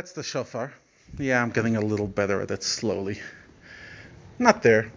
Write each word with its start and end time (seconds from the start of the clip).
That's 0.00 0.12
the 0.12 0.22
shofar. 0.22 0.72
Yeah, 1.18 1.42
I'm 1.42 1.50
getting 1.50 1.76
a 1.76 1.80
little 1.82 2.06
better 2.06 2.40
at 2.40 2.50
it 2.50 2.62
slowly. 2.62 3.20
Not 4.38 4.62
there. 4.62 4.90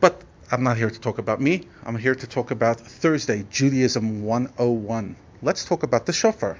But 0.00 0.20
I'm 0.52 0.62
not 0.62 0.76
here 0.76 0.90
to 0.90 1.00
talk 1.00 1.16
about 1.16 1.40
me. 1.40 1.66
I'm 1.82 1.96
here 1.96 2.14
to 2.14 2.26
talk 2.26 2.50
about 2.50 2.78
Thursday, 2.78 3.46
Judaism 3.48 4.22
101. 4.22 5.16
Let's 5.40 5.64
talk 5.64 5.82
about 5.82 6.04
the 6.04 6.12
shofar. 6.12 6.58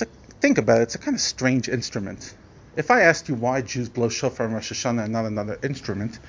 A, 0.00 0.06
think 0.40 0.58
about 0.58 0.78
it, 0.78 0.82
it's 0.82 0.94
a 0.94 0.98
kind 0.98 1.16
of 1.16 1.20
strange 1.20 1.68
instrument. 1.68 2.32
If 2.76 2.92
I 2.92 3.00
asked 3.00 3.28
you 3.28 3.34
why 3.34 3.62
Jews 3.62 3.88
blow 3.88 4.08
shofar 4.08 4.46
in 4.46 4.52
Rosh 4.52 4.70
Hashanah 4.70 5.02
and 5.02 5.12
not 5.12 5.24
another 5.24 5.58
instrument, 5.64 6.20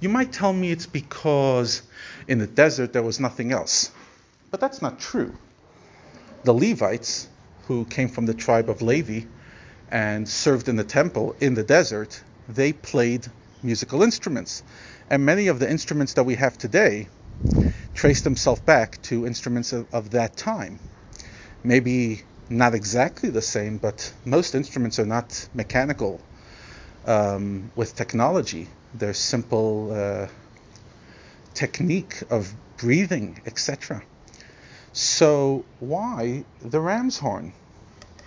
you 0.00 0.08
might 0.08 0.32
tell 0.32 0.54
me 0.54 0.70
it's 0.70 0.86
because 0.86 1.82
in 2.26 2.38
the 2.38 2.46
desert 2.46 2.94
there 2.94 3.02
was 3.02 3.20
nothing 3.20 3.52
else. 3.52 3.92
But 4.50 4.60
that's 4.60 4.80
not 4.80 4.98
true. 4.98 5.36
The 6.44 6.54
Levites, 6.54 7.28
who 7.66 7.84
came 7.84 8.08
from 8.08 8.24
the 8.24 8.32
tribe 8.32 8.70
of 8.70 8.80
Levi 8.80 9.26
and 9.94 10.28
served 10.28 10.68
in 10.68 10.74
the 10.74 10.82
temple 10.82 11.36
in 11.38 11.54
the 11.54 11.62
desert, 11.62 12.20
they 12.48 12.72
played 12.72 13.24
musical 13.62 14.02
instruments. 14.02 14.64
And 15.08 15.24
many 15.24 15.46
of 15.46 15.60
the 15.60 15.70
instruments 15.70 16.14
that 16.14 16.24
we 16.24 16.34
have 16.34 16.58
today 16.58 17.06
trace 17.94 18.20
themselves 18.22 18.60
back 18.62 19.00
to 19.02 19.24
instruments 19.24 19.72
of, 19.72 19.86
of 19.94 20.10
that 20.10 20.36
time. 20.36 20.80
Maybe 21.62 22.22
not 22.50 22.74
exactly 22.74 23.30
the 23.30 23.40
same, 23.40 23.78
but 23.78 24.12
most 24.24 24.56
instruments 24.56 24.98
are 24.98 25.06
not 25.06 25.48
mechanical 25.54 26.20
um, 27.06 27.70
with 27.76 27.94
technology. 27.94 28.66
They're 28.94 29.14
simple 29.14 29.92
uh, 29.92 30.26
technique 31.54 32.20
of 32.30 32.52
breathing, 32.78 33.40
etc. 33.46 34.02
So 34.92 35.64
why 35.78 36.44
the 36.60 36.80
ram's 36.80 37.18
horn? 37.18 37.52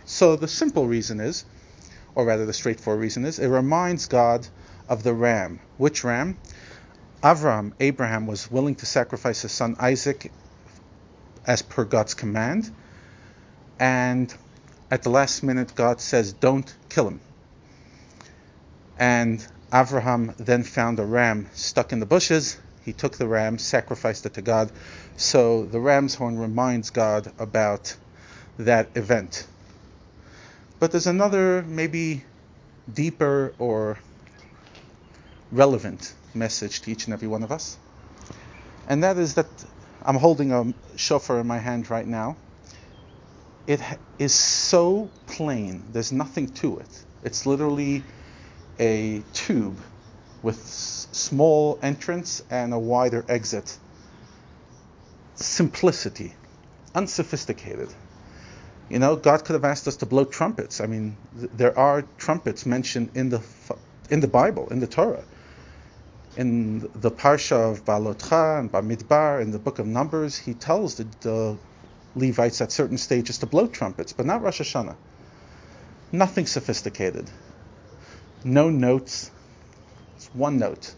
So 0.06 0.38
the 0.38 0.48
simple 0.48 0.88
reason 0.88 1.20
is, 1.20 1.44
or 2.18 2.26
rather 2.26 2.48
the 2.48 2.54
straightforward 2.54 3.00
reason 3.00 3.26
is, 3.26 3.38
it 3.38 3.48
reminds 3.48 4.08
God 4.08 4.48
of 4.90 5.04
the 5.04 5.14
ram. 5.14 5.60
Which 5.78 6.04
ram? 6.04 6.40
Avram, 7.22 7.74
Abraham, 7.80 8.26
was 8.26 8.50
willing 8.50 8.74
to 8.78 8.88
sacrifice 8.88 9.44
his 9.44 9.52
son 9.52 9.76
Isaac 9.80 10.32
as 11.46 11.62
per 11.62 11.86
God's 11.86 12.16
command. 12.16 12.74
And 13.80 14.34
at 14.90 15.04
the 15.04 15.12
last 15.12 15.44
minute, 15.44 15.76
God 15.76 16.02
says, 16.02 16.34
Don't 16.34 16.74
kill 16.90 17.08
him. 17.08 17.20
And 18.98 19.46
Abraham 19.72 20.34
then 20.40 20.64
found 20.64 20.98
a 20.98 21.06
ram 21.06 21.48
stuck 21.54 21.94
in 21.94 22.00
the 22.00 22.08
bushes 22.08 22.58
he 22.84 22.94
took 22.94 23.18
the 23.18 23.28
ram, 23.28 23.60
sacrificed 23.60 24.26
it 24.26 24.34
to 24.36 24.42
God. 24.42 24.72
So 25.18 25.66
the 25.66 25.80
ram's 25.80 26.16
horn 26.16 26.40
reminds 26.40 26.90
God 26.90 27.32
about 27.38 27.96
that 28.58 28.88
event. 28.96 29.46
But 30.80 30.92
there's 30.92 31.08
another, 31.08 31.64
maybe 31.64 32.24
deeper 32.94 33.54
or 33.58 33.98
relevant 35.52 36.14
message 36.34 36.82
to 36.82 36.92
each 36.92 37.06
and 37.06 37.14
every 37.14 37.28
one 37.28 37.44
of 37.44 37.52
us. 37.52 37.78
And 38.88 39.04
that 39.04 39.18
is 39.18 39.36
that 39.36 39.48
I'm 40.04 40.16
holding 40.16 40.52
a 40.52 40.74
shofar 40.96 41.40
in 41.40 41.48
my 41.48 41.58
hand 41.58 41.90
right 41.90 42.06
now. 42.06 42.38
It 43.66 43.82
is 44.18 44.34
so 44.34 45.10
plain, 45.26 45.84
there's 45.92 46.12
nothing 46.12 46.48
to 46.56 46.80
it. 46.80 47.06
It's 47.24 47.46
literally 47.46 48.04
a 48.80 49.24
tube 49.34 49.78
with 50.44 50.64
small 50.66 51.80
entrance 51.82 52.42
and 52.50 52.74
a 52.74 52.80
wider 52.80 53.26
exit. 53.28 53.78
Simplicity, 55.36 56.34
unsophisticated. 56.96 57.90
You 58.90 59.00
know, 59.00 59.16
God 59.16 59.44
could 59.44 59.54
have 59.54 59.66
asked 59.66 59.88
us 59.88 59.98
to 59.98 60.06
blow 60.06 60.26
trumpets. 60.26 60.80
I 60.80 60.86
mean, 60.86 61.18
th- 61.38 61.52
there 61.54 61.78
are 61.78 62.04
trumpets 62.18 62.66
mentioned 62.66 63.12
in 63.16 63.30
the 63.30 63.42
in 64.10 64.22
the 64.22 64.28
Bible, 64.28 64.70
in 64.70 64.80
the 64.80 64.88
Torah, 64.88 65.24
in 66.38 66.90
the 66.96 67.12
parsha 67.12 67.72
of 67.72 67.84
Balotcha 67.84 68.60
and 68.60 68.72
Bamidbar, 68.72 69.42
in 69.42 69.52
the 69.52 69.60
book 69.60 69.80
of 69.80 69.88
Numbers. 69.88 70.38
He 70.38 70.54
tells 70.54 70.96
the, 70.96 71.06
the 71.22 71.58
Levites 72.16 72.62
at 72.62 72.72
certain 72.72 72.98
stages 72.98 73.40
to 73.40 73.46
blow 73.46 73.68
trumpets, 73.68 74.14
but 74.14 74.26
not 74.26 74.42
Rosh 74.42 74.62
Hashanah. 74.62 74.96
Nothing 76.14 76.46
sophisticated. 76.46 77.30
No 78.46 78.70
notes. 78.70 79.30
It's 80.16 80.30
one 80.34 80.58
note 80.58 80.94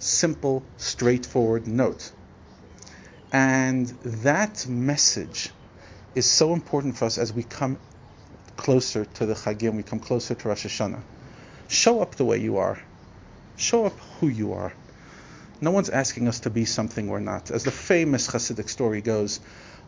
simple, 0.00 0.62
straightforward 0.78 1.68
note. 1.68 2.10
And 3.32 3.86
that 4.02 4.66
message 4.66 5.50
is 6.14 6.30
so 6.30 6.52
important 6.52 6.96
for 6.96 7.04
us 7.04 7.18
as 7.18 7.32
we 7.32 7.42
come 7.42 7.78
closer 8.56 9.04
to 9.04 9.26
the 9.26 9.34
Chagim, 9.34 9.76
we 9.76 9.82
come 9.82 10.00
closer 10.00 10.34
to 10.34 10.48
Rosh 10.48 10.66
Hashanah. 10.66 11.00
Show 11.68 12.02
up 12.02 12.16
the 12.16 12.24
way 12.24 12.38
you 12.38 12.58
are. 12.58 12.78
Show 13.56 13.86
up 13.86 13.98
who 14.18 14.28
you 14.28 14.52
are. 14.52 14.72
No 15.60 15.70
one's 15.70 15.90
asking 15.90 16.26
us 16.28 16.40
to 16.40 16.50
be 16.50 16.64
something 16.64 17.08
we're 17.08 17.20
not. 17.20 17.50
As 17.50 17.64
the 17.64 17.70
famous 17.70 18.26
Hasidic 18.28 18.68
story 18.68 19.02
goes 19.02 19.40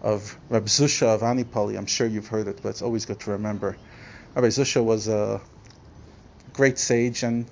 of 0.02 0.36
Reb 0.48 0.66
Zusha 0.66 1.06
of 1.06 1.22
Anipoli, 1.22 1.76
I'm 1.76 1.86
sure 1.86 2.06
you've 2.06 2.28
heard 2.28 2.46
it, 2.48 2.60
but 2.62 2.70
it's 2.70 2.82
always 2.82 3.06
good 3.06 3.20
to 3.20 3.32
remember. 3.32 3.76
Rabbi 4.34 4.48
Zusha 4.48 4.84
was 4.84 5.08
a 5.08 5.40
great 6.52 6.78
sage 6.78 7.22
and 7.22 7.46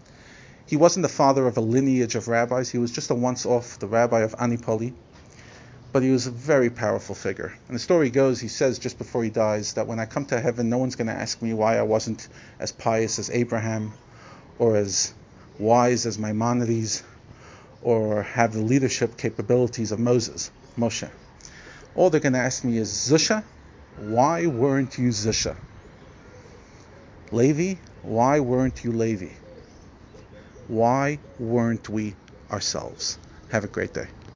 he 0.66 0.76
wasn't 0.76 1.02
the 1.02 1.08
father 1.08 1.46
of 1.46 1.56
a 1.56 1.60
lineage 1.60 2.14
of 2.14 2.28
rabbis. 2.28 2.70
He 2.70 2.78
was 2.78 2.92
just 2.92 3.10
a 3.10 3.14
once 3.14 3.44
off, 3.46 3.78
the 3.78 3.88
rabbi 3.88 4.20
of 4.20 4.34
Anipoli. 4.36 4.92
But 5.92 6.02
he 6.04 6.10
was 6.10 6.26
a 6.26 6.30
very 6.30 6.70
powerful 6.70 7.14
figure. 7.14 7.52
And 7.66 7.74
the 7.74 7.80
story 7.80 8.10
goes, 8.10 8.40
he 8.40 8.48
says 8.48 8.78
just 8.78 8.96
before 8.96 9.24
he 9.24 9.30
dies, 9.30 9.72
that 9.72 9.88
when 9.88 9.98
I 9.98 10.06
come 10.06 10.24
to 10.26 10.40
heaven, 10.40 10.68
no 10.68 10.78
one's 10.78 10.94
going 10.94 11.08
to 11.08 11.12
ask 11.12 11.42
me 11.42 11.52
why 11.52 11.78
I 11.78 11.82
wasn't 11.82 12.28
as 12.60 12.70
pious 12.70 13.18
as 13.18 13.28
Abraham, 13.30 13.92
or 14.58 14.76
as 14.76 15.12
wise 15.58 16.06
as 16.06 16.16
Maimonides, 16.18 17.02
or 17.82 18.22
have 18.22 18.52
the 18.52 18.60
leadership 18.60 19.16
capabilities 19.16 19.90
of 19.90 19.98
Moses, 19.98 20.50
Moshe. 20.78 21.08
All 21.96 22.08
they're 22.08 22.20
going 22.20 22.34
to 22.34 22.38
ask 22.38 22.62
me 22.62 22.78
is, 22.78 22.88
Zusha, 22.88 23.42
why 23.96 24.46
weren't 24.46 24.96
you 24.96 25.08
Zusha? 25.08 25.56
Levi, 27.32 27.80
why 28.02 28.38
weren't 28.38 28.84
you 28.84 28.92
Levi? 28.92 29.30
Why 30.68 31.18
weren't 31.38 31.88
we 31.88 32.14
ourselves? 32.50 33.18
Have 33.50 33.64
a 33.64 33.68
great 33.68 33.92
day. 33.92 34.06